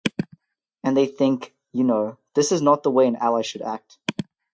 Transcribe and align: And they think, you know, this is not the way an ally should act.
And 0.83 0.97
they 0.97 1.05
think, 1.05 1.53
you 1.73 1.83
know, 1.83 2.17
this 2.33 2.51
is 2.51 2.59
not 2.63 2.81
the 2.81 2.89
way 2.89 3.05
an 3.05 3.17
ally 3.17 3.43
should 3.43 3.61
act. 3.61 3.99